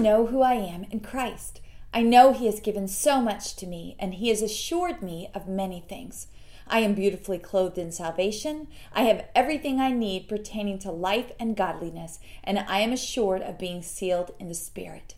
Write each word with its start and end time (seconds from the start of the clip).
know 0.00 0.26
who 0.26 0.42
I 0.42 0.54
am 0.54 0.84
in 0.90 1.00
Christ. 1.00 1.60
I 1.92 2.02
know 2.02 2.32
He 2.32 2.46
has 2.46 2.60
given 2.60 2.88
so 2.88 3.20
much 3.20 3.54
to 3.56 3.66
me, 3.66 3.96
and 3.98 4.14
He 4.14 4.28
has 4.28 4.42
assured 4.42 5.02
me 5.02 5.28
of 5.34 5.48
many 5.48 5.80
things. 5.80 6.26
I 6.66 6.80
am 6.80 6.94
beautifully 6.94 7.38
clothed 7.38 7.78
in 7.78 7.90
salvation. 7.90 8.68
I 8.92 9.02
have 9.02 9.26
everything 9.34 9.80
I 9.80 9.90
need 9.90 10.28
pertaining 10.28 10.78
to 10.80 10.92
life 10.92 11.32
and 11.40 11.56
godliness, 11.56 12.20
and 12.44 12.60
I 12.60 12.80
am 12.80 12.92
assured 12.92 13.42
of 13.42 13.58
being 13.58 13.82
sealed 13.82 14.32
in 14.38 14.48
the 14.48 14.54
Spirit. 14.54 15.16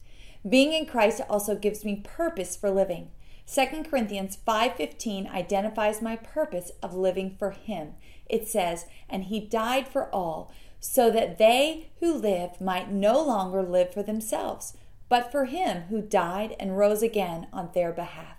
Being 0.49 0.73
in 0.73 0.87
Christ 0.87 1.21
also 1.29 1.55
gives 1.55 1.85
me 1.85 2.03
purpose 2.03 2.57
for 2.57 2.71
living. 2.71 3.11
2 3.47 3.85
Corinthians 3.85 4.37
5:15 4.37 5.27
identifies 5.27 6.01
my 6.01 6.17
purpose 6.17 6.73
of 6.83 6.95
living 6.95 7.37
for 7.39 7.51
him. 7.51 7.95
It 8.27 8.49
says, 8.49 8.87
"And 9.11 9.25
he 9.25 9.41
died 9.41 9.87
for 9.87 10.09
all, 10.15 10.51
so 10.85 11.13
that 11.13 11.39
they 11.39 11.87
who 12.01 12.13
live 12.13 12.61
might 12.61 12.91
no 12.91 13.23
longer 13.23 13.63
live 13.63 13.95
for 13.95 14.03
themselves, 14.03 14.77
but 15.09 15.31
for 15.31 15.45
him 15.45 15.83
who 15.83 16.03
died 16.03 16.57
and 16.59 16.77
rose 16.77 17.03
again 17.03 17.47
on 17.53 17.71
their 17.73 17.93
behalf." 17.93 18.37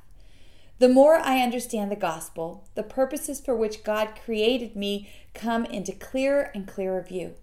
The 0.80 0.90
more 0.90 1.16
I 1.16 1.40
understand 1.40 1.90
the 1.90 1.96
gospel, 1.96 2.66
the 2.76 2.84
purposes 2.84 3.40
for 3.40 3.56
which 3.56 3.86
God 3.86 4.10
created 4.26 4.76
me 4.76 5.08
come 5.34 5.66
into 5.66 5.94
clearer 5.94 6.52
and 6.54 6.68
clearer 6.68 7.02
view. 7.02 7.36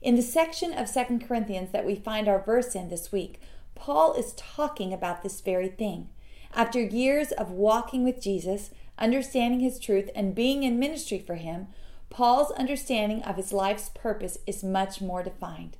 In 0.00 0.16
the 0.16 0.22
section 0.22 0.72
of 0.72 0.88
2 0.88 1.20
Corinthians 1.20 1.70
that 1.70 1.86
we 1.86 1.94
find 1.94 2.26
our 2.26 2.42
verse 2.42 2.74
in 2.74 2.88
this 2.88 3.12
week, 3.12 3.40
Paul 3.76 4.14
is 4.14 4.34
talking 4.36 4.92
about 4.92 5.22
this 5.22 5.40
very 5.40 5.68
thing. 5.68 6.08
After 6.52 6.80
years 6.80 7.30
of 7.30 7.52
walking 7.52 8.02
with 8.02 8.20
Jesus, 8.20 8.70
understanding 8.98 9.60
his 9.60 9.78
truth, 9.78 10.10
and 10.16 10.34
being 10.34 10.64
in 10.64 10.80
ministry 10.80 11.20
for 11.20 11.36
him, 11.36 11.68
Paul's 12.12 12.52
understanding 12.52 13.22
of 13.22 13.36
his 13.36 13.54
life's 13.54 13.88
purpose 13.88 14.36
is 14.46 14.62
much 14.62 15.00
more 15.00 15.22
defined. 15.22 15.78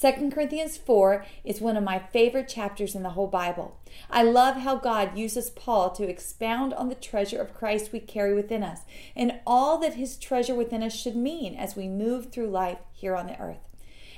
2 0.00 0.30
Corinthians 0.30 0.76
4 0.76 1.26
is 1.42 1.60
one 1.60 1.76
of 1.76 1.82
my 1.82 1.98
favorite 1.98 2.48
chapters 2.48 2.94
in 2.94 3.02
the 3.02 3.10
whole 3.10 3.26
Bible. 3.26 3.76
I 4.08 4.22
love 4.22 4.58
how 4.58 4.76
God 4.76 5.18
uses 5.18 5.50
Paul 5.50 5.90
to 5.90 6.08
expound 6.08 6.72
on 6.72 6.88
the 6.88 6.94
treasure 6.94 7.40
of 7.40 7.52
Christ 7.52 7.92
we 7.92 7.98
carry 7.98 8.32
within 8.32 8.62
us 8.62 8.82
and 9.16 9.40
all 9.44 9.76
that 9.78 9.94
his 9.94 10.16
treasure 10.16 10.54
within 10.54 10.84
us 10.84 10.94
should 10.94 11.16
mean 11.16 11.56
as 11.56 11.74
we 11.74 11.88
move 11.88 12.30
through 12.30 12.50
life 12.50 12.78
here 12.92 13.16
on 13.16 13.26
the 13.26 13.40
earth. 13.40 13.68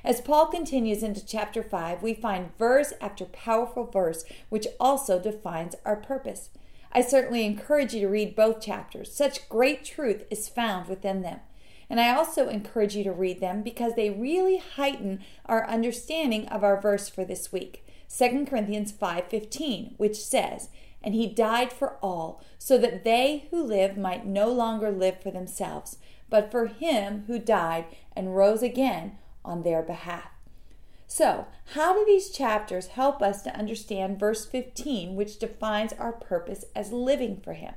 As 0.05 0.21
Paul 0.21 0.49
continues 0.49 1.03
into 1.03 1.25
chapter 1.25 1.63
5, 1.63 2.03
we 2.03 2.13
find 2.13 2.55
verse 2.59 2.93
after 3.01 3.25
powerful 3.25 3.87
verse, 3.87 4.27
which 4.51 4.67
also 4.79 5.19
defines 5.19 5.77
our 5.87 5.97
purpose. 5.97 6.51
I 6.93 7.01
certainly 7.01 7.47
encourage 7.47 7.95
you 7.95 8.03
to 8.03 8.09
read 8.09 8.37
both 8.37 8.61
chapters. 8.61 9.13
Such 9.13 9.49
great 9.49 9.83
truth 9.83 10.25
is 10.31 10.47
found 10.47 10.89
within 10.89 11.23
them. 11.23 11.41
And 11.91 12.01
I 12.01 12.15
also 12.15 12.49
encourage 12.49 12.97
you 12.97 13.05
to 13.05 13.13
read 13.13 13.41
them 13.41 13.63
because 13.63 13.95
they 13.95 14.11
really 14.11 14.57
heighten 14.57 15.21
our 15.47 15.69
understanding 15.69 16.49
of 16.49 16.65
our 16.65 16.81
verse 16.81 17.09
for 17.09 17.25
this 17.25 17.53
week. 17.53 17.85
2 18.09 18.47
Corinthians 18.47 18.93
5:15, 18.93 19.95
which 19.97 20.17
says, 20.17 20.69
"And 21.03 21.15
he 21.15 21.27
died 21.27 21.73
for 21.73 21.97
all, 22.03 22.41
so 22.59 22.79
that 22.79 23.05
they 23.05 23.47
who 23.51 23.63
live 23.63 23.97
might 23.97 24.27
no 24.27 24.49
longer 24.49 24.91
live 24.91 25.21
for 25.21 25.31
themselves, 25.31 25.99
but 26.31 26.51
for 26.51 26.67
him 26.67 27.25
who 27.27 27.39
died 27.39 27.87
and 28.17 28.37
rose 28.37 28.63
again 28.63 29.19
on 29.45 29.63
their 29.63 29.83
behalf." 29.83 30.31
So, 31.07 31.47
how 31.75 31.95
do 31.95 32.05
these 32.05 32.31
chapters 32.31 32.89
help 32.89 33.23
us 33.23 33.43
to 33.43 33.55
understand 33.55 34.19
verse 34.19 34.47
15, 34.47 35.15
which 35.15 35.39
defines 35.39 35.93
our 35.93 36.13
purpose 36.13 36.65
as 36.75 36.93
living 36.93 37.37
for 37.37 37.53
him? 37.53 37.75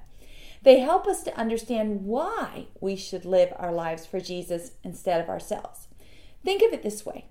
They 0.63 0.79
help 0.79 1.07
us 1.07 1.23
to 1.23 1.37
understand 1.37 2.05
why 2.05 2.67
we 2.81 2.95
should 2.95 3.25
live 3.25 3.53
our 3.55 3.71
lives 3.71 4.05
for 4.05 4.19
Jesus 4.19 4.71
instead 4.83 5.21
of 5.21 5.29
ourselves. 5.29 5.87
Think 6.43 6.61
of 6.61 6.73
it 6.73 6.83
this 6.83 7.05
way 7.05 7.25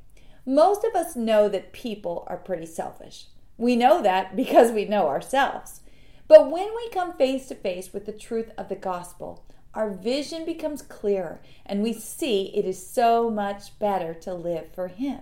most 0.48 0.84
of 0.84 0.94
us 0.94 1.16
know 1.16 1.48
that 1.48 1.72
people 1.72 2.24
are 2.28 2.36
pretty 2.36 2.66
selfish. 2.66 3.26
We 3.58 3.74
know 3.74 4.00
that 4.02 4.36
because 4.42 4.70
we 4.70 4.84
know 4.84 5.08
ourselves. 5.08 5.80
But 6.28 6.50
when 6.50 6.68
we 6.74 6.88
come 6.90 7.12
face 7.12 7.48
to 7.48 7.54
face 7.54 7.92
with 7.92 8.06
the 8.06 8.12
truth 8.12 8.50
of 8.56 8.68
the 8.68 8.76
gospel, 8.76 9.44
our 9.74 9.90
vision 9.90 10.44
becomes 10.44 10.82
clearer 10.82 11.40
and 11.64 11.82
we 11.82 11.92
see 11.92 12.50
it 12.54 12.64
is 12.64 12.84
so 12.84 13.30
much 13.30 13.78
better 13.78 14.14
to 14.14 14.34
live 14.34 14.72
for 14.72 14.88
Him. 14.88 15.20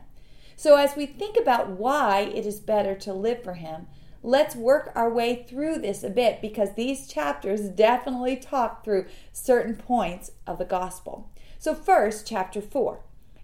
So, 0.56 0.76
as 0.76 0.94
we 0.94 1.06
think 1.06 1.37
about 1.37 1.70
why 1.70 2.20
it 2.20 2.47
is 2.47 2.60
better 2.60 2.94
to 2.94 3.12
live 3.12 3.43
for 3.43 3.54
Him, 3.54 3.88
let's 4.25 4.57
work 4.57 4.91
our 4.95 5.12
way 5.12 5.45
through 5.47 5.79
this 5.79 6.03
a 6.03 6.09
bit 6.09 6.41
because 6.41 6.75
these 6.75 7.07
chapters 7.07 7.69
definitely 7.69 8.37
talk 8.37 8.83
through 8.83 9.05
certain 9.33 9.77
points 9.77 10.33
of 10.47 10.57
the 10.57 10.65
gospel. 10.65 11.31
So, 11.59 11.75
first, 11.75 12.27
chapter 12.27 12.62
4. 12.62 13.01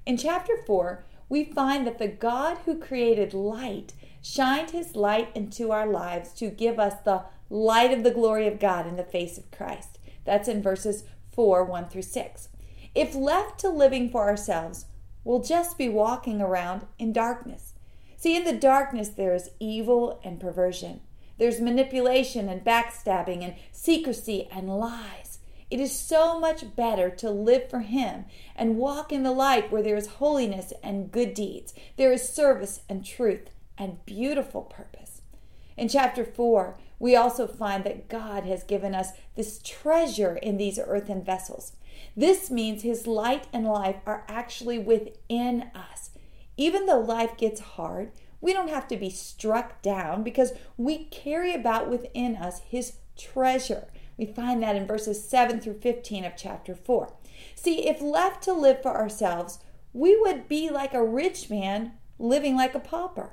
In 0.07 0.17
chapter 0.17 0.55
4, 0.67 1.05
we 1.29 1.45
find 1.45 1.87
that 1.87 1.99
the 1.99 2.09
God 2.09 2.57
who 2.65 2.79
created 2.79 3.35
light 3.35 3.93
shined 4.23 4.71
his 4.71 4.97
light 4.97 5.29
into 5.35 5.71
our 5.71 5.87
lives 5.87 6.33
to 6.35 6.49
give 6.49 6.79
us 6.79 6.95
the 7.05 7.25
light 7.51 7.93
of 7.93 8.03
the 8.03 8.11
glory 8.11 8.47
of 8.47 8.59
God 8.59 8.87
in 8.87 8.97
the 8.97 9.05
face 9.05 9.37
of 9.37 9.51
Christ. 9.51 9.99
That's 10.25 10.49
in 10.49 10.63
verses 10.63 11.05
4 11.33 11.63
1 11.65 11.89
through 11.89 12.03
6. 12.03 12.49
If 12.95 13.15
left 13.15 13.61
to 13.61 13.69
living 13.69 14.09
for 14.09 14.29
ourselves, 14.29 14.87
we'll 15.25 15.43
just 15.43 15.77
be 15.77 15.91
walking 15.91 16.41
around 16.41 16.87
in 16.99 17.13
darkness. 17.13 17.70
See, 18.21 18.37
in 18.37 18.45
the 18.45 18.53
darkness, 18.53 19.09
there 19.09 19.35
is 19.35 19.53
evil 19.59 20.21
and 20.23 20.39
perversion. 20.39 21.01
There's 21.39 21.59
manipulation 21.59 22.51
and 22.51 22.63
backstabbing 22.63 23.43
and 23.43 23.55
secrecy 23.73 24.47
and 24.53 24.69
lies. 24.69 25.39
It 25.71 25.81
is 25.81 25.99
so 25.99 26.39
much 26.39 26.77
better 26.77 27.09
to 27.09 27.31
live 27.31 27.71
for 27.71 27.81
Him 27.81 28.27
and 28.55 28.77
walk 28.77 29.11
in 29.11 29.23
the 29.23 29.33
light 29.33 29.73
where 29.73 29.83
there 29.83 29.97
is 29.97 30.07
holiness 30.07 30.75
and 30.83 31.11
good 31.11 31.33
deeds. 31.33 31.73
There 31.97 32.13
is 32.13 32.29
service 32.29 32.83
and 32.91 33.07
truth 33.07 33.49
and 33.79 34.05
beautiful 34.05 34.65
purpose. 34.65 35.23
In 35.79 35.89
chapter 35.89 36.23
4, 36.23 36.77
we 36.99 37.17
also 37.17 37.47
find 37.47 37.85
that 37.85 38.11
God 38.11 38.45
has 38.45 38.65
given 38.65 38.95
us 38.95 39.13
this 39.35 39.63
treasure 39.65 40.37
in 40.37 40.59
these 40.59 40.79
earthen 40.79 41.25
vessels. 41.25 41.73
This 42.15 42.51
means 42.51 42.83
His 42.83 43.07
light 43.07 43.47
and 43.51 43.65
life 43.65 43.97
are 44.05 44.27
actually 44.29 44.79
within 44.79 45.71
us. 45.75 46.11
Even 46.61 46.85
though 46.85 47.01
life 47.01 47.39
gets 47.39 47.59
hard, 47.59 48.13
we 48.43 48.53
don't 48.53 48.69
have 48.69 48.87
to 48.89 48.97
be 48.99 49.09
struck 49.09 49.81
down 49.81 50.23
because 50.23 50.53
we 50.77 51.05
carry 51.07 51.55
about 51.55 51.89
within 51.89 52.37
us 52.37 52.61
His 52.69 52.99
treasure. 53.17 53.89
We 54.19 54.27
find 54.27 54.63
that 54.63 54.77
in 54.77 54.87
verses 54.87 55.27
7 55.27 55.59
through 55.61 55.81
15 55.81 56.23
of 56.27 56.35
chapter 56.37 56.75
4. 56.75 57.15
See, 57.55 57.89
if 57.89 58.03
left 58.03 58.43
to 58.43 58.53
live 58.53 58.83
for 58.83 58.95
ourselves, 58.95 59.61
we 59.95 60.21
would 60.21 60.49
be 60.49 60.69
like 60.69 60.93
a 60.93 61.03
rich 61.03 61.49
man 61.49 61.93
living 62.19 62.57
like 62.57 62.75
a 62.75 62.79
pauper. 62.79 63.31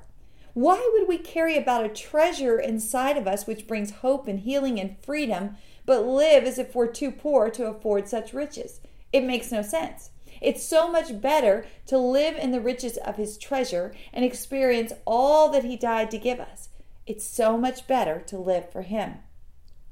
Why 0.54 0.90
would 0.94 1.06
we 1.06 1.18
carry 1.18 1.58
about 1.58 1.84
a 1.84 1.90
treasure 1.90 2.58
inside 2.58 3.18
of 3.18 3.26
us 3.26 3.46
which 3.46 3.66
brings 3.66 3.90
hope 3.90 4.26
and 4.26 4.40
healing 4.40 4.80
and 4.80 4.96
freedom, 5.04 5.58
but 5.84 6.06
live 6.06 6.44
as 6.44 6.58
if 6.58 6.74
we're 6.74 6.86
too 6.86 7.10
poor 7.10 7.50
to 7.50 7.66
afford 7.66 8.08
such 8.08 8.32
riches? 8.32 8.80
It 9.12 9.22
makes 9.22 9.52
no 9.52 9.60
sense. 9.60 10.12
It's 10.40 10.66
so 10.66 10.90
much 10.90 11.20
better 11.20 11.66
to 11.86 11.98
live 11.98 12.36
in 12.36 12.50
the 12.50 12.60
riches 12.60 12.96
of 12.98 13.16
his 13.16 13.38
treasure 13.38 13.94
and 14.12 14.24
experience 14.24 14.92
all 15.04 15.50
that 15.50 15.64
he 15.64 15.76
died 15.76 16.10
to 16.12 16.18
give 16.18 16.40
us. 16.40 16.68
It's 17.06 17.26
so 17.26 17.56
much 17.56 17.86
better 17.86 18.20
to 18.26 18.38
live 18.38 18.70
for 18.70 18.82
him. 18.82 19.16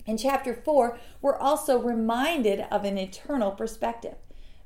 In 0.04 0.16
chapter 0.16 0.54
4, 0.54 0.98
we're 1.20 1.36
also 1.36 1.80
reminded 1.80 2.60
of 2.70 2.84
an 2.84 2.98
eternal 2.98 3.50
perspective. 3.50 4.14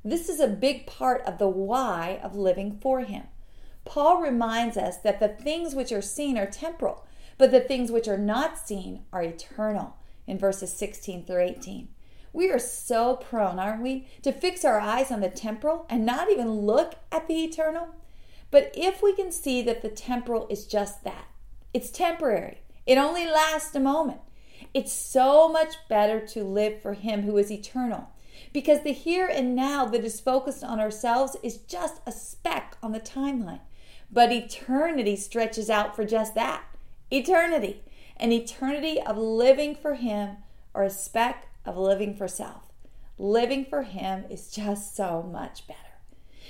This 0.03 0.29
is 0.29 0.39
a 0.39 0.47
big 0.47 0.85
part 0.85 1.21
of 1.23 1.37
the 1.37 1.47
why 1.47 2.19
of 2.23 2.35
living 2.35 2.77
for 2.81 3.01
him. 3.01 3.23
Paul 3.85 4.21
reminds 4.21 4.77
us 4.77 4.97
that 4.97 5.19
the 5.19 5.27
things 5.27 5.73
which 5.73 5.91
are 5.91 6.01
seen 6.01 6.37
are 6.37 6.45
temporal, 6.45 7.05
but 7.37 7.51
the 7.51 7.59
things 7.59 7.91
which 7.91 8.07
are 8.07 8.17
not 8.17 8.57
seen 8.57 9.03
are 9.11 9.23
eternal 9.23 9.95
in 10.27 10.37
verses 10.37 10.71
16 10.73 11.25
through 11.25 11.41
18. 11.41 11.87
We 12.33 12.49
are 12.49 12.59
so 12.59 13.15
prone, 13.15 13.59
aren't 13.59 13.83
we, 13.83 14.07
to 14.21 14.31
fix 14.31 14.63
our 14.63 14.79
eyes 14.79 15.11
on 15.11 15.19
the 15.19 15.29
temporal 15.29 15.85
and 15.89 16.05
not 16.05 16.29
even 16.29 16.61
look 16.61 16.95
at 17.11 17.27
the 17.27 17.43
eternal? 17.43 17.89
But 18.51 18.71
if 18.73 19.01
we 19.01 19.13
can 19.13 19.31
see 19.31 19.61
that 19.63 19.81
the 19.81 19.89
temporal 19.89 20.47
is 20.49 20.65
just 20.65 21.03
that, 21.03 21.25
it's 21.73 21.89
temporary, 21.89 22.59
it 22.85 22.97
only 22.97 23.25
lasts 23.25 23.75
a 23.75 23.79
moment, 23.79 24.21
it's 24.73 24.93
so 24.93 25.49
much 25.49 25.75
better 25.89 26.25
to 26.27 26.43
live 26.43 26.81
for 26.81 26.93
Him 26.93 27.23
who 27.23 27.37
is 27.37 27.51
eternal. 27.51 28.09
Because 28.53 28.81
the 28.81 28.93
here 28.93 29.27
and 29.27 29.55
now 29.55 29.85
that 29.85 30.03
is 30.03 30.19
focused 30.19 30.63
on 30.63 30.79
ourselves 30.79 31.37
is 31.43 31.57
just 31.57 32.01
a 32.05 32.11
speck 32.11 32.77
on 32.81 32.91
the 32.91 32.99
timeline. 32.99 33.61
But 34.11 34.31
eternity 34.31 35.15
stretches 35.15 35.69
out 35.69 35.95
for 35.95 36.05
just 36.05 36.35
that 36.35 36.63
eternity. 37.09 37.83
An 38.17 38.31
eternity 38.31 39.01
of 39.01 39.17
living 39.17 39.75
for 39.75 39.95
Him 39.95 40.37
or 40.73 40.83
a 40.83 40.89
speck 40.89 41.47
of 41.65 41.77
living 41.77 42.15
for 42.15 42.27
self. 42.27 42.71
Living 43.17 43.65
for 43.65 43.83
Him 43.83 44.25
is 44.29 44.51
just 44.51 44.95
so 44.95 45.21
much 45.21 45.67
better. 45.67 45.77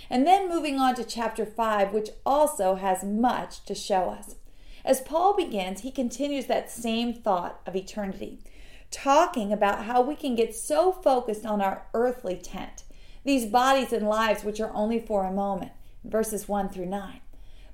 And 0.10 0.26
then 0.26 0.50
moving 0.50 0.80
on 0.80 0.96
to 0.96 1.04
chapter 1.04 1.46
5, 1.46 1.94
which 1.94 2.10
also 2.26 2.76
has 2.76 3.04
much 3.04 3.64
to 3.66 3.76
show 3.76 4.10
us. 4.10 4.36
As 4.84 5.02
Paul 5.02 5.36
begins, 5.36 5.82
he 5.82 5.92
continues 5.92 6.48
that 6.48 6.72
same 6.72 7.14
thought 7.14 7.62
of 7.66 7.76
eternity, 7.76 8.40
talking 8.90 9.54
about 9.54 9.86
how 9.86 10.02
we 10.02 10.16
can 10.16 10.36
get 10.36 10.56
so 10.56 10.92
focused 10.92 11.46
on 11.46 11.62
our 11.62 11.86
earthly 11.94 12.36
tent, 12.36 12.84
these 13.24 13.46
bodies 13.46 13.94
and 13.94 14.08
lives 14.08 14.44
which 14.44 14.60
are 14.60 14.74
only 14.74 15.00
for 15.00 15.24
a 15.24 15.32
moment, 15.32 15.72
verses 16.04 16.48
1 16.48 16.70
through 16.70 16.88
9. 16.88 17.22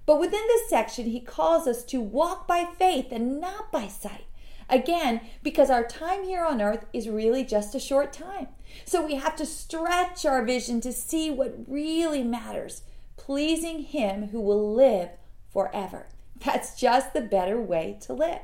But 0.06 0.20
within 0.20 0.44
this 0.48 0.70
section, 0.70 1.06
he 1.06 1.20
calls 1.20 1.68
us 1.68 1.84
to 1.86 2.02
walk 2.02 2.48
by 2.48 2.66
faith 2.78 3.08
and 3.12 3.40
not 3.40 3.72
by 3.72 3.88
sight. 3.88 4.26
Again, 4.70 5.22
because 5.44 5.70
our 5.70 5.86
time 5.86 6.26
here 6.26 6.44
on 6.44 6.62
earth 6.62 6.86
is 6.92 7.08
really 7.08 7.44
just 7.44 7.74
a 7.74 7.80
short 7.80 8.12
time. 8.12 8.48
So 8.86 9.06
we 9.06 9.16
have 9.16 9.36
to 9.38 9.46
stretch 9.46 10.26
our 10.26 10.44
vision 10.44 10.82
to 10.82 10.92
see 10.92 11.32
what 11.32 11.56
really 11.68 12.24
matters, 12.24 12.82
pleasing 13.16 13.84
Him 13.84 14.30
who 14.30 14.42
will 14.42 14.74
live 14.74 15.10
forever. 15.52 16.08
That's 16.46 16.80
just 16.80 17.14
the 17.14 17.22
better 17.22 17.60
way 17.62 17.98
to 18.02 18.14
live. 18.14 18.42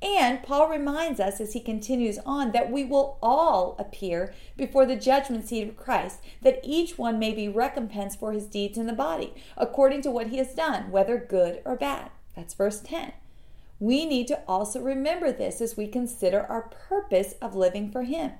And 0.00 0.42
Paul 0.44 0.68
reminds 0.68 1.18
us 1.18 1.40
as 1.40 1.54
he 1.54 1.60
continues 1.60 2.18
on 2.24 2.52
that 2.52 2.70
we 2.70 2.84
will 2.84 3.18
all 3.20 3.74
appear 3.80 4.32
before 4.56 4.86
the 4.86 4.94
judgment 4.94 5.48
seat 5.48 5.68
of 5.68 5.76
Christ, 5.76 6.20
that 6.40 6.60
each 6.62 6.96
one 6.96 7.18
may 7.18 7.32
be 7.32 7.48
recompensed 7.48 8.20
for 8.20 8.32
his 8.32 8.46
deeds 8.46 8.78
in 8.78 8.86
the 8.86 8.92
body, 8.92 9.34
according 9.56 10.02
to 10.02 10.10
what 10.10 10.28
he 10.28 10.38
has 10.38 10.54
done, 10.54 10.92
whether 10.92 11.18
good 11.18 11.60
or 11.64 11.74
bad. 11.74 12.10
That's 12.36 12.54
verse 12.54 12.80
10. 12.80 13.12
We 13.80 14.06
need 14.06 14.26
to 14.28 14.42
also 14.48 14.80
remember 14.80 15.30
this 15.30 15.60
as 15.60 15.76
we 15.76 15.86
consider 15.86 16.40
our 16.42 16.62
purpose 16.62 17.34
of 17.40 17.54
living 17.54 17.90
for 17.90 18.02
him. 18.02 18.32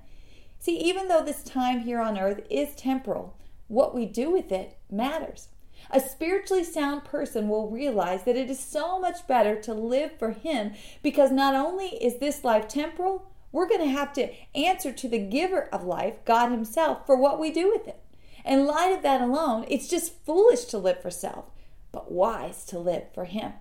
See, 0.58 0.76
even 0.79 1.08
though 1.08 1.23
this 1.23 1.44
time 1.44 1.81
here 1.81 2.00
on 2.00 2.19
earth 2.19 2.43
is 2.50 2.75
temporal, 2.75 3.37
what 3.69 3.94
we 3.94 4.06
do 4.06 4.31
with 4.31 4.50
it 4.50 4.76
matters. 4.90 5.49
A 5.90 6.00
spiritually 6.00 6.64
sound 6.64 7.05
person 7.05 7.49
will 7.49 7.70
realize 7.70 8.25
that 8.25 8.37
it 8.37 8.50
is 8.50 8.58
so 8.58 8.99
much 8.99 9.26
better 9.26 9.61
to 9.62 9.73
live 9.73 10.19
for 10.19 10.32
Him 10.32 10.73
because 11.02 11.31
not 11.31 11.55
only 11.55 11.87
is 11.87 12.19
this 12.19 12.44
life 12.44 12.67
temporal, 12.67 13.31
we're 13.52 13.69
going 13.69 13.81
to 13.81 13.87
have 13.87 14.12
to 14.14 14.31
answer 14.55 14.93
to 14.93 15.08
the 15.08 15.19
giver 15.19 15.69
of 15.73 15.85
life, 15.85 16.25
God 16.25 16.50
Himself, 16.50 17.06
for 17.06 17.17
what 17.17 17.38
we 17.38 17.50
do 17.50 17.70
with 17.70 17.87
it. 17.87 18.02
In 18.44 18.67
light 18.67 18.93
of 18.93 19.02
that 19.02 19.20
alone, 19.20 19.64
it's 19.69 19.88
just 19.88 20.25
foolish 20.25 20.64
to 20.67 20.79
live 20.79 21.00
for 21.00 21.11
self, 21.11 21.46
but 21.93 22.11
wise 22.11 22.64
to 22.67 22.79
live 22.79 23.05
for 23.14 23.25
Him. 23.25 23.52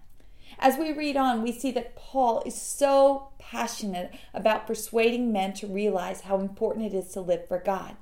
As 0.59 0.77
we 0.77 0.91
read 0.91 1.17
on, 1.17 1.43
we 1.43 1.51
see 1.51 1.71
that 1.71 1.95
Paul 1.95 2.43
is 2.45 2.59
so 2.59 3.29
passionate 3.39 4.13
about 4.33 4.67
persuading 4.67 5.31
men 5.31 5.53
to 5.53 5.67
realize 5.67 6.21
how 6.21 6.39
important 6.39 6.85
it 6.85 6.93
is 6.93 7.09
to 7.13 7.21
live 7.21 7.47
for 7.47 7.59
God. 7.59 7.95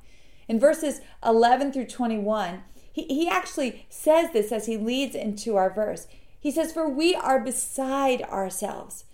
In 0.47 0.59
verses 0.59 1.01
11 1.25 1.73
through 1.73 1.87
21, 1.87 2.63
he, 2.91 3.03
he 3.03 3.27
actually 3.27 3.85
says 3.89 4.31
this 4.31 4.51
as 4.51 4.67
he 4.67 4.77
leads 4.77 5.15
into 5.15 5.55
our 5.55 5.69
verse. 5.69 6.07
He 6.39 6.51
says, 6.51 6.71
For 6.71 6.87
we 6.87 7.15
are 7.15 7.39
beside 7.39 8.21
ourselves. 8.23 9.05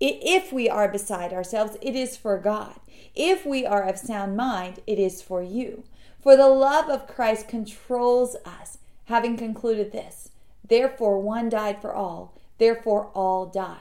If 0.00 0.52
we 0.52 0.68
are 0.68 0.88
beside 0.88 1.32
ourselves, 1.32 1.76
it 1.80 1.94
is 1.94 2.16
for 2.16 2.38
God. 2.38 2.74
If 3.14 3.46
we 3.46 3.64
are 3.64 3.82
of 3.82 3.98
sound 3.98 4.36
mind, 4.36 4.80
it 4.86 4.98
is 4.98 5.22
for 5.22 5.42
you. 5.42 5.84
For 6.20 6.36
the 6.36 6.48
love 6.48 6.88
of 6.88 7.06
Christ 7.06 7.48
controls 7.48 8.36
us, 8.44 8.78
having 9.04 9.36
concluded 9.36 9.92
this. 9.92 10.30
Therefore, 10.66 11.20
one 11.20 11.48
died 11.48 11.80
for 11.80 11.94
all, 11.94 12.34
therefore, 12.58 13.10
all 13.14 13.46
died. 13.46 13.78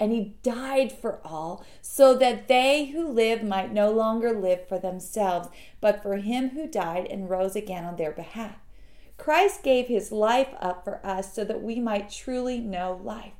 And 0.00 0.10
he 0.10 0.34
died 0.42 0.90
for 0.90 1.20
all, 1.24 1.64
so 1.80 2.14
that 2.16 2.48
they 2.48 2.86
who 2.86 3.06
live 3.06 3.44
might 3.44 3.72
no 3.72 3.90
longer 3.92 4.32
live 4.32 4.66
for 4.66 4.78
themselves, 4.78 5.48
but 5.80 6.02
for 6.02 6.16
him 6.16 6.50
who 6.50 6.66
died 6.66 7.06
and 7.08 7.30
rose 7.30 7.54
again 7.54 7.84
on 7.84 7.96
their 7.96 8.10
behalf. 8.10 8.56
Christ 9.16 9.62
gave 9.62 9.86
his 9.86 10.10
life 10.10 10.48
up 10.60 10.82
for 10.82 11.04
us 11.06 11.32
so 11.32 11.44
that 11.44 11.62
we 11.62 11.78
might 11.78 12.10
truly 12.10 12.58
know 12.58 13.00
life. 13.04 13.34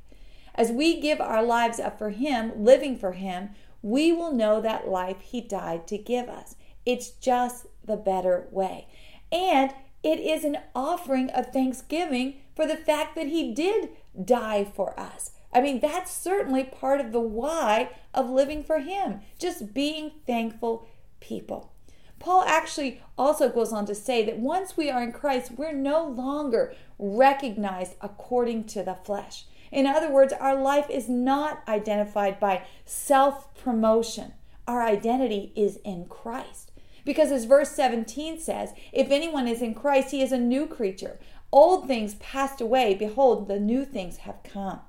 As 0.55 0.71
we 0.71 1.01
give 1.01 1.19
our 1.19 1.43
lives 1.43 1.79
up 1.79 1.97
for 1.97 2.11
him, 2.11 2.53
living 2.55 2.97
for 2.97 3.11
him, 3.13 3.49
we 3.81 4.13
will 4.13 4.31
know 4.31 4.61
that 4.61 4.87
life 4.87 5.19
he 5.19 5.41
died 5.41 5.85
to 5.87 5.97
give 5.97 6.29
us. 6.29 6.55
It's 6.85 7.09
just 7.09 7.65
the 7.83 7.97
better 7.97 8.47
way. 8.51 8.87
And 9.31 9.73
it 10.03 10.19
is 10.19 10.43
an 10.43 10.57
offering 10.73 11.29
of 11.31 11.47
thanksgiving 11.47 12.35
for 12.55 12.65
the 12.65 12.77
fact 12.77 13.15
that 13.15 13.27
he 13.27 13.53
did 13.53 13.89
die 14.23 14.63
for 14.63 14.99
us. 14.99 15.31
I 15.53 15.61
mean, 15.61 15.79
that's 15.79 16.11
certainly 16.11 16.63
part 16.63 16.99
of 16.99 17.11
the 17.11 17.19
why 17.19 17.91
of 18.13 18.29
living 18.29 18.63
for 18.63 18.79
him, 18.79 19.21
just 19.37 19.73
being 19.73 20.11
thankful 20.25 20.87
people. 21.19 21.71
Paul 22.19 22.43
actually 22.47 23.01
also 23.17 23.49
goes 23.49 23.73
on 23.73 23.85
to 23.85 23.95
say 23.95 24.25
that 24.25 24.39
once 24.39 24.77
we 24.77 24.89
are 24.89 25.03
in 25.03 25.11
Christ, 25.11 25.51
we're 25.57 25.73
no 25.73 26.05
longer 26.07 26.73
recognized 26.97 27.95
according 28.01 28.63
to 28.67 28.83
the 28.83 28.95
flesh. 28.95 29.45
In 29.71 29.85
other 29.85 30.09
words, 30.09 30.31
our 30.33 30.55
life 30.55 30.89
is 30.89 31.09
not 31.09 31.63
identified 31.67 32.39
by 32.39 32.65
self 32.85 33.53
promotion. 33.55 34.33
Our 34.67 34.81
identity 34.83 35.51
is 35.55 35.77
in 35.83 36.05
Christ. 36.05 36.71
Because 37.05 37.31
as 37.31 37.43
verse 37.43 37.71
17 37.71 38.39
says, 38.39 38.73
if 38.93 39.11
anyone 39.11 39.47
is 39.47 39.61
in 39.61 39.73
Christ, 39.73 40.11
he 40.11 40.21
is 40.21 40.31
a 40.31 40.37
new 40.37 40.67
creature. 40.67 41.19
Old 41.53 41.87
things 41.87 42.15
passed 42.15 42.59
away. 42.59 42.95
Behold, 42.95 43.47
the 43.47 43.59
new 43.59 43.85
things 43.85 44.17
have 44.17 44.43
come. 44.43 44.81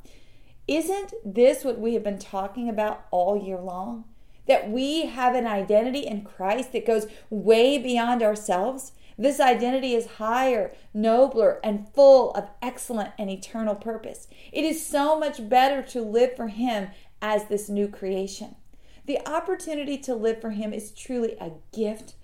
Isn't 0.66 1.12
this 1.25 1.62
what 1.62 1.78
we 1.78 1.94
have 1.94 2.02
been 2.02 2.19
talking 2.19 2.69
about 2.69 3.06
all 3.12 3.40
year 3.40 3.61
long? 3.61 4.05
that 4.46 4.70
we 4.70 5.06
have 5.06 5.34
an 5.34 5.46
identity 5.46 6.00
in 6.00 6.22
Christ 6.22 6.72
that 6.72 6.87
goes 6.87 7.06
way 7.31 7.78
beyond 7.78 8.22
ourselves. 8.22 8.93
This 9.16 9.40
identity 9.40 9.94
is 9.94 10.06
higher, 10.19 10.75
nobler, 10.93 11.61
and 11.62 11.88
full 11.94 12.32
of 12.32 12.50
excellent 12.61 13.12
and 13.19 13.31
eternal 13.31 13.75
purpose. 13.75 14.26
It 14.52 14.64
is 14.64 14.84
so 14.84 15.19
much 15.19 15.49
better 15.49 15.82
to 15.93 16.02
live 16.02 16.37
for 16.37 16.49
Him 16.49 16.88
as 17.22 17.46
this 17.46 17.69
new 17.69 17.88
creation. 17.88 18.56
The 19.06 19.26
opportunity 19.28 19.99
to 19.99 20.14
live 20.14 20.40
for 20.40 20.50
Him 20.50 20.72
is 20.72 20.90
truly 20.90 21.37
a 21.40 21.52
gift 21.75 22.14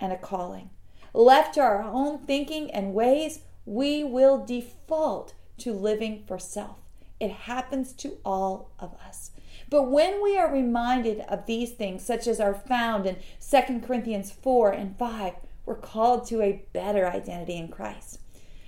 and 0.00 0.12
a 0.12 0.18
calling. 0.18 0.70
Left 1.14 1.54
to 1.54 1.60
our 1.60 1.82
own 1.82 2.18
thinking 2.18 2.70
and 2.70 2.94
ways, 2.94 3.40
we 3.70 4.02
will 4.02 4.44
default 4.44 5.32
to 5.56 5.72
living 5.72 6.24
for 6.26 6.40
self. 6.40 6.78
It 7.20 7.30
happens 7.30 7.92
to 7.92 8.18
all 8.24 8.72
of 8.80 8.96
us. 9.06 9.30
But 9.68 9.84
when 9.84 10.20
we 10.20 10.36
are 10.36 10.52
reminded 10.52 11.20
of 11.28 11.46
these 11.46 11.70
things, 11.70 12.04
such 12.04 12.26
as 12.26 12.40
are 12.40 12.52
found 12.52 13.06
in 13.06 13.18
2 13.38 13.78
Corinthians 13.86 14.32
4 14.32 14.72
and 14.72 14.98
5, 14.98 15.34
we're 15.64 15.76
called 15.76 16.26
to 16.26 16.42
a 16.42 16.64
better 16.72 17.06
identity 17.06 17.56
in 17.56 17.68
Christ. 17.68 18.18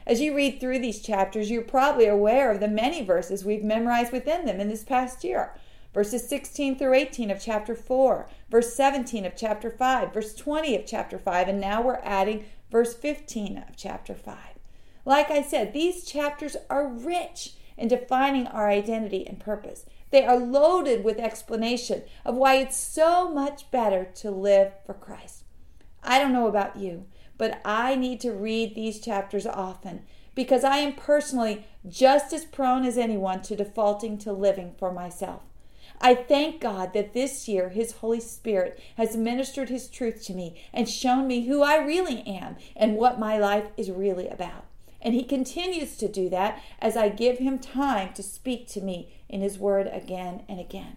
As 0.07 0.21
you 0.21 0.37
read 0.37 0.61
through 0.61 0.79
these 0.79 1.03
chapters, 1.03 1.51
you're 1.51 1.63
probably 1.63 2.07
aware 2.07 2.53
of 2.53 2.61
the 2.61 2.69
many 2.69 3.05
verses 3.05 3.45
we've 3.45 3.65
memorized 3.65 4.13
within 4.13 4.47
them 4.47 4.61
in 4.61 4.69
this 4.69 4.85
past 4.85 5.25
year. 5.25 5.57
Verses 5.93 6.29
16 6.29 6.79
through 6.79 6.95
18 6.95 7.29
of 7.33 7.41
chapter 7.41 7.75
4, 7.75 8.29
verse 8.49 8.73
17 8.73 9.27
of 9.27 9.35
chapter 9.35 9.69
5, 9.69 10.15
verse 10.15 10.33
20 10.37 10.77
of 10.77 10.87
chapter 10.87 11.19
5, 11.19 11.49
and 11.49 11.61
now 11.61 11.83
we're 11.83 12.01
adding 12.05 12.45
verse 12.71 12.95
15 12.95 13.59
of 13.69 13.77
chapter 13.77 14.15
5. 14.15 14.52
Like 15.05 15.31
I 15.31 15.43
said, 15.43 15.73
these 15.73 16.05
chapters 16.05 16.57
are 16.71 16.89
rich 16.89 17.55
in 17.77 17.89
defining 17.89 18.47
our 18.47 18.69
identity 18.69 19.27
and 19.27 19.41
purpose. 19.41 19.85
They 20.11 20.25
are 20.25 20.39
loaded 20.39 21.05
with 21.05 21.19
explanation 21.19 22.03
of 22.25 22.37
why 22.37 22.57
it's 22.57 22.77
so 22.77 23.33
much 23.33 23.71
better 23.71 24.05
to 24.17 24.31
live 24.31 24.73
for 24.85 24.95
Christ. 24.95 25.45
I 26.03 26.19
don't 26.19 26.33
know 26.33 26.47
about 26.47 26.77
you, 26.77 27.07
but 27.39 27.61
I 27.65 27.97
need 27.97 28.21
to 28.21 28.33
read 28.33 28.75
these 28.75 29.01
chapters 29.01 29.47
often 29.47 30.03
because 30.35 30.65
I 30.65 30.79
am 30.79 30.95
personally 30.95 31.67
just 31.89 32.33
as 32.33 32.45
prone 32.45 32.85
as 32.85 32.99
anyone 32.99 33.43
to 33.43 33.57
defaulting 33.57 34.19
to 34.19 34.33
living 34.33 34.75
for 34.79 34.93
myself. 34.93 35.43
I 36.01 36.15
thank 36.15 36.61
God 36.61 36.93
that 36.95 37.13
this 37.13 37.49
year 37.49 37.71
His 37.71 37.93
Holy 37.93 38.21
Spirit 38.21 38.81
has 38.97 39.17
ministered 39.17 39.69
His 39.69 39.89
truth 39.89 40.25
to 40.27 40.35
me 40.35 40.61
and 40.73 40.89
shown 40.89 41.27
me 41.27 41.47
who 41.47 41.63
I 41.63 41.77
really 41.77 42.23
am 42.23 42.57
and 42.77 42.97
what 42.97 43.21
my 43.21 43.39
life 43.39 43.67
is 43.77 43.91
really 43.91 44.29
about. 44.29 44.65
And 45.03 45.15
He 45.15 45.25
continues 45.25 45.97
to 45.97 46.09
do 46.09 46.29
that 46.31 46.63
as 46.79 46.97
I 46.97 47.09
give 47.09 47.39
Him 47.39 47.59
time 47.59 48.15
to 48.15 48.23
speak 48.23 48.69
to 48.69 48.81
me 48.81 49.13
in 49.29 49.41
His 49.41 49.59
Word 49.59 49.91
again 49.93 50.45
and 50.49 50.61
again. 50.61 50.97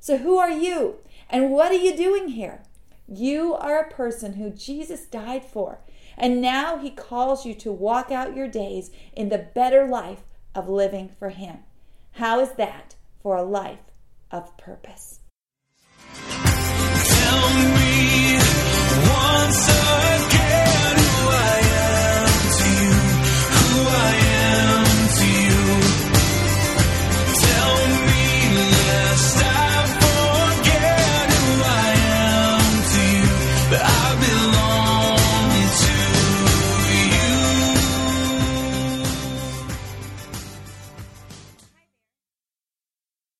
So, 0.00 0.18
who 0.18 0.36
are 0.36 0.50
you? 0.50 0.96
And 1.30 1.50
what 1.50 1.72
are 1.72 1.76
you 1.76 1.96
doing 1.96 2.28
here? 2.28 2.62
You 3.06 3.54
are 3.54 3.78
a 3.78 3.90
person 3.90 4.34
who 4.34 4.50
Jesus 4.50 5.06
died 5.06 5.44
for. 5.44 5.78
And 6.18 6.40
now 6.40 6.78
He 6.78 6.90
calls 6.90 7.46
you 7.46 7.54
to 7.54 7.72
walk 7.72 8.10
out 8.10 8.36
your 8.36 8.48
days 8.48 8.90
in 9.14 9.28
the 9.28 9.38
better 9.38 9.86
life 9.86 10.24
of 10.54 10.68
living 10.68 11.08
for 11.18 11.30
Him. 11.30 11.58
How 12.12 12.40
is 12.40 12.52
that 12.52 12.96
for 13.22 13.36
a 13.36 13.42
life 13.42 13.90
of 14.30 14.56
purpose? 14.56 15.20